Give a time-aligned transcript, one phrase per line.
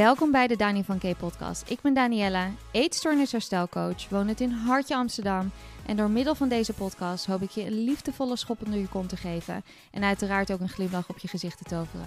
[0.00, 1.70] Welkom bij de Dani van K podcast.
[1.70, 5.50] Ik ben Daniella, eetstoornisherstelcoach, woonend in Hartje Amsterdam.
[5.86, 9.08] En door middel van deze podcast hoop ik je een liefdevolle schop onder je kont
[9.08, 9.62] te geven.
[9.90, 12.06] En uiteraard ook een glimlach op je gezicht te toveren.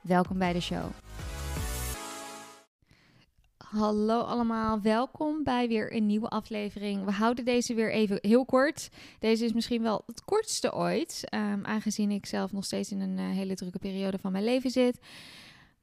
[0.00, 0.84] Welkom bij de show.
[3.56, 7.04] Hallo allemaal, welkom bij weer een nieuwe aflevering.
[7.04, 8.90] We houden deze weer even heel kort.
[9.18, 13.18] Deze is misschien wel het kortste ooit, um, aangezien ik zelf nog steeds in een
[13.18, 14.98] uh, hele drukke periode van mijn leven zit.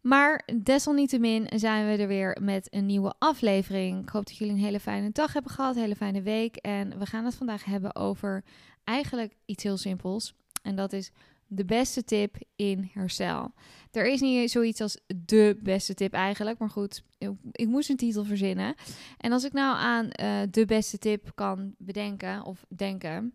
[0.07, 4.01] Maar desalniettemin zijn we er weer met een nieuwe aflevering.
[4.01, 6.55] Ik hoop dat jullie een hele fijne dag hebben gehad, een hele fijne week.
[6.55, 8.43] En we gaan het vandaag hebben over
[8.83, 10.33] eigenlijk iets heel simpels.
[10.61, 11.11] En dat is
[11.47, 13.53] de beste tip in herstel.
[13.91, 17.03] Er is niet zoiets als de beste tip eigenlijk, maar goed,
[17.51, 18.75] ik moest een titel verzinnen.
[19.17, 23.33] En als ik nou aan uh, de beste tip kan bedenken of denken,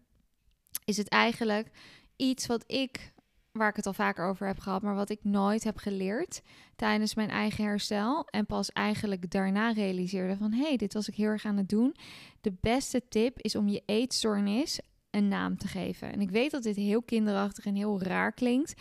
[0.84, 1.71] is het eigenlijk
[2.16, 3.12] iets wat ik
[3.53, 6.43] waar ik het al vaker over heb gehad, maar wat ik nooit heb geleerd
[6.77, 8.24] tijdens mijn eigen herstel.
[8.24, 11.69] En pas eigenlijk daarna realiseerde van hé, hey, dit was ik heel erg aan het
[11.69, 11.97] doen.
[12.41, 14.80] De beste tip is om je eetstoornis
[15.11, 16.13] een naam te geven.
[16.13, 18.74] En ik weet dat dit heel kinderachtig en heel raar klinkt,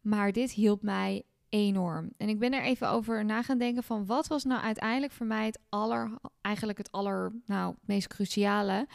[0.00, 2.12] maar dit hielp mij enorm.
[2.16, 5.26] En ik ben er even over na gaan denken van wat was nou uiteindelijk voor
[5.26, 8.86] mij het aller, eigenlijk het aller, nou, meest cruciale.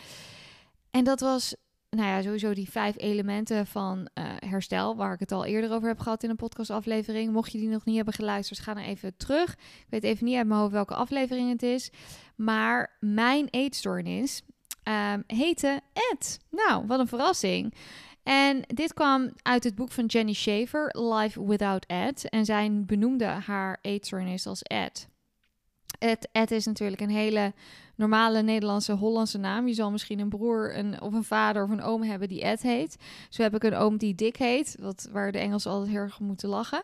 [0.91, 1.55] En dat was
[1.97, 5.87] nou ja, sowieso die vijf elementen van uh, herstel, waar ik het al eerder over
[5.87, 7.31] heb gehad in een podcastaflevering.
[7.31, 9.53] Mocht je die nog niet hebben geluisterd, ga dan even terug.
[9.53, 11.91] Ik weet even niet uit mijn hoofd welke aflevering het is.
[12.35, 14.43] Maar mijn eetstoornis
[14.83, 15.81] um, heette
[16.11, 16.39] Ed.
[16.49, 17.73] Nou, wat een verrassing.
[18.23, 22.29] En dit kwam uit het boek van Jenny Shaver, Life Without Ed.
[22.29, 25.07] En zij benoemde haar eetstoornis als Ed.
[25.99, 27.53] Ed, Ed is natuurlijk een hele
[27.97, 29.67] normale Nederlandse Hollandse naam.
[29.67, 32.61] Je zal misschien een broer een, of een vader of een oom hebben die Ed
[32.61, 32.95] heet.
[33.29, 36.19] Zo heb ik een oom die Dick heet, wat, waar de Engelsen altijd heel erg
[36.19, 36.83] moeten lachen.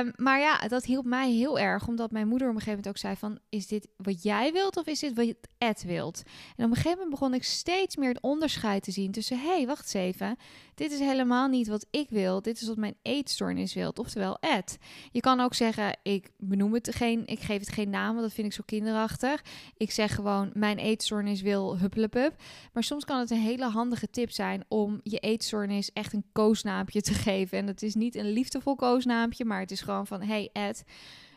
[0.00, 2.96] Um, maar ja, dat hielp mij heel erg, omdat mijn moeder op een gegeven moment
[2.96, 3.38] ook zei van...
[3.48, 6.22] is dit wat jij wilt of is dit wat Ed wilt?
[6.56, 9.40] En op een gegeven moment begon ik steeds meer het onderscheid te zien tussen...
[9.40, 10.36] hé, hey, wacht eens even,
[10.74, 12.42] dit is helemaal niet wat ik wil.
[12.42, 14.78] Dit is wat mijn eetstoornis wil, oftewel Ed.
[15.10, 18.32] Je kan ook zeggen, ik benoem het geen, ik geef het geen naam, want dat
[18.32, 19.42] vind ik zo kinderachtig.
[19.76, 22.34] Ik zeg gewoon mijn eetstoornis wil huppelepup.
[22.72, 27.00] Maar soms kan het een hele handige tip zijn om je eetstoornis echt een koosnaampje
[27.00, 27.58] te geven.
[27.58, 30.84] En dat is niet een liefdevol koosnaampje, maar het is gewoon van hey Ed,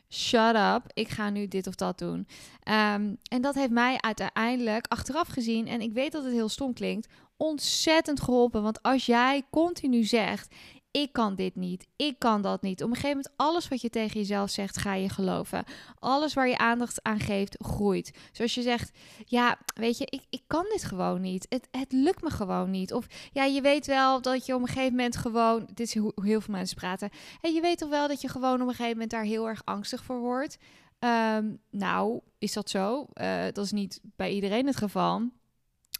[0.09, 2.17] shut up, ik ga nu dit of dat doen.
[2.17, 6.73] Um, en dat heeft mij uiteindelijk achteraf gezien, en ik weet dat het heel stom
[6.73, 7.07] klinkt,
[7.37, 8.63] ontzettend geholpen.
[8.63, 10.55] Want als jij continu zegt:
[10.93, 12.83] ik kan dit niet, ik kan dat niet.
[12.83, 15.63] Op een gegeven moment, alles wat je tegen jezelf zegt, ga je geloven.
[15.99, 18.17] Alles waar je aandacht aan geeft, groeit.
[18.31, 21.45] Zoals je zegt, ja, weet je, ik, ik kan dit gewoon niet.
[21.49, 22.93] Het, het lukt me gewoon niet.
[22.93, 26.13] Of ja, je weet wel dat je op een gegeven moment gewoon, dit is hoe
[26.15, 27.09] heel veel mensen praten.
[27.41, 29.61] En je weet toch wel dat je gewoon op een gegeven moment daar heel erg
[29.65, 30.57] angstig voor wordt.
[30.99, 33.07] Um, nou, is dat zo?
[33.13, 35.21] Uh, dat is niet bij iedereen het geval.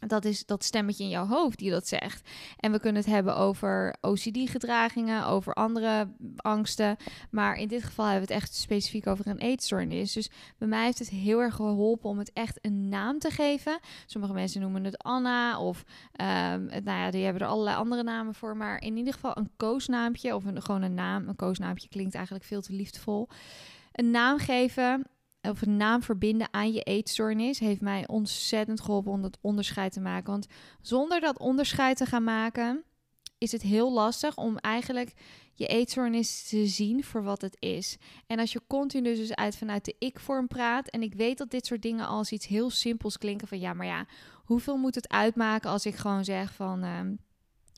[0.06, 2.28] Dat is dat stemmetje in jouw hoofd die dat zegt.
[2.56, 6.96] En we kunnen het hebben over OCD-gedragingen, over andere angsten.
[7.30, 10.12] Maar in dit geval hebben we het echt specifiek over een eetstoornis.
[10.12, 13.78] Dus bij mij heeft het heel erg geholpen om het echt een naam te geven.
[14.06, 15.84] Sommige mensen noemen het Anna of
[16.20, 18.56] um, nou ja, die hebben er allerlei andere namen voor.
[18.56, 21.28] Maar in ieder geval een koosnaampje of een, gewoon een naam.
[21.28, 23.28] Een koosnaampje klinkt eigenlijk veel te liefdevol.
[23.92, 25.06] Een naam geven
[25.50, 30.00] of een naam verbinden aan je eetstoornis heeft mij ontzettend geholpen om dat onderscheid te
[30.00, 30.30] maken.
[30.30, 30.46] Want
[30.80, 32.84] zonder dat onderscheid te gaan maken,
[33.38, 35.12] is het heel lastig om eigenlijk
[35.52, 37.96] je eetstoornis te zien voor wat het is.
[38.26, 41.66] En als je continu dus uit vanuit de ik-vorm praat, en ik weet dat dit
[41.66, 44.06] soort dingen als iets heel simpels klinken van ja, maar ja,
[44.44, 46.84] hoeveel moet het uitmaken als ik gewoon zeg van.
[46.84, 47.00] Uh,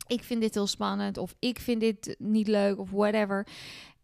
[0.07, 3.47] ik vind dit heel spannend, of ik vind dit niet leuk, of whatever.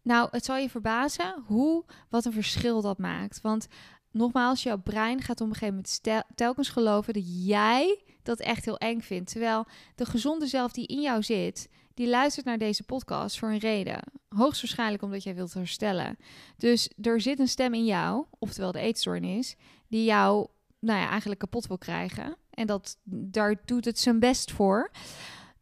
[0.04, 3.40] Nou, het zal je verbazen hoe, wat een verschil dat maakt.
[3.40, 3.66] Want
[4.10, 8.78] nogmaals, jouw brein gaat op een gegeven moment telkens geloven dat jij dat echt heel
[8.78, 9.30] eng vindt.
[9.30, 13.58] Terwijl de gezonde zelf die in jou zit, die luistert naar deze podcast voor een
[13.58, 14.00] reden.
[14.28, 16.16] Hoogstwaarschijnlijk omdat jij wilt herstellen.
[16.56, 19.56] Dus er zit een stem in jou, oftewel de eetstoornis,
[19.88, 20.46] die jou
[20.78, 22.36] nou ja, eigenlijk kapot wil krijgen.
[22.50, 24.90] En dat, daar doet het zijn best voor.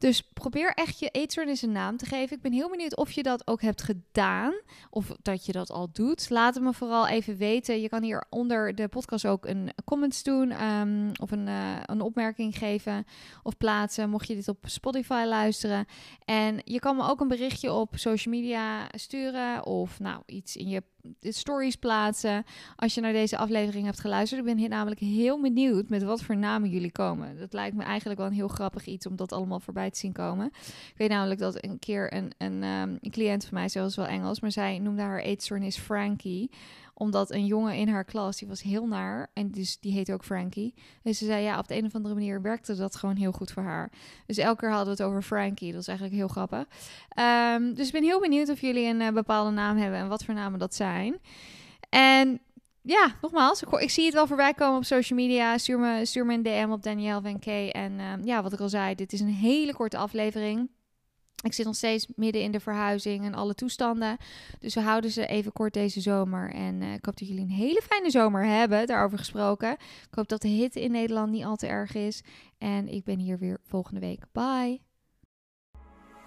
[0.02, 2.37] Dus probeer echt je eetstoornis een naam te geven.
[2.37, 4.52] Ik ben heel benieuwd of je dat ook hebt gedaan.
[4.90, 6.31] Of dat je dat al doet.
[6.31, 7.81] Laat het me vooral even weten.
[7.81, 10.64] Je kan hier onder de podcast ook een comments doen.
[10.64, 13.06] Um, of een, uh, een opmerking geven.
[13.43, 14.10] Of plaatsen.
[14.10, 15.87] Mocht je dit op Spotify luisteren.
[16.25, 19.66] En je kan me ook een berichtje op social media sturen.
[19.66, 20.82] Of nou iets in je
[21.20, 22.44] stories plaatsen.
[22.76, 24.40] Als je naar deze aflevering hebt geluisterd.
[24.40, 27.38] Ik ben hier namelijk heel benieuwd met wat voor namen jullie komen.
[27.38, 30.12] Dat lijkt me eigenlijk wel een heel grappig iets om dat allemaal voorbij te zien
[30.12, 30.46] komen.
[30.46, 34.06] Ik weet namelijk dat een keer een, een, um, een cliënt van mij, zelfs wel
[34.06, 36.50] Engels, maar zij noemde haar eetstoornis Frankie
[37.02, 39.31] Omdat een jongen in haar klas, die was heel naar.
[39.32, 40.75] En dus die heette ook Frankie.
[41.02, 43.50] Dus ze zei, ja, op de een of andere manier werkte dat gewoon heel goed
[43.50, 43.93] voor haar.
[44.26, 45.72] Dus elke keer hadden we het over Frankie.
[45.72, 46.64] Dat is eigenlijk heel grappig.
[47.08, 50.25] Ehm, dus ik ben heel benieuwd of jullie een eh, bepaalde naam hebben en wat
[50.25, 51.19] voor namen dat zijn.
[51.88, 52.40] En
[52.82, 55.58] ja, nogmaals, ik, ik, zie het wel voorbij komen op social media.
[55.58, 57.46] Stuur me, stuur me een DM op Danielle van K.
[57.46, 60.70] En ehm, ja, wat ik al zei, dit is een hele korte aflevering.
[61.42, 64.16] Ik zit nog steeds midden in de verhuizing en alle toestanden.
[64.58, 66.50] Dus we houden ze even kort deze zomer.
[66.50, 69.72] En uh, ik hoop dat jullie een hele fijne zomer hebben, daarover gesproken.
[69.72, 72.22] Ik hoop dat de hitte in Nederland niet al te erg is.
[72.58, 74.24] En ik ben hier weer volgende week.
[74.32, 74.91] Bye!